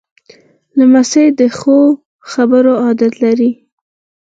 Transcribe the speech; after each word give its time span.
لمسی 0.77 1.25
د 1.39 1.41
ښو 1.57 1.79
خبرو 2.31 2.73
عادت 2.83 3.13
لري. 3.23 3.51